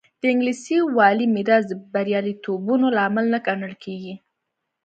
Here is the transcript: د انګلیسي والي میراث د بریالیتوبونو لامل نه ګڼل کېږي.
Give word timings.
د 0.21 0.23
انګلیسي 0.31 0.77
والي 0.97 1.27
میراث 1.35 1.63
د 1.67 1.73
بریالیتوبونو 1.93 2.85
لامل 2.97 3.25
نه 3.33 3.39
ګڼل 3.47 3.73
کېږي. 3.83 4.13